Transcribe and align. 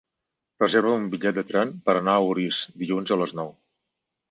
Reserva'm 0.63 0.95
un 1.01 1.05
bitllet 1.11 1.37
de 1.41 1.43
tren 1.51 1.75
per 1.89 1.95
anar 1.99 2.17
a 2.17 2.25
Orís 2.31 2.65
dilluns 2.83 3.17
a 3.17 3.21
les 3.25 3.39
nou. 3.43 3.57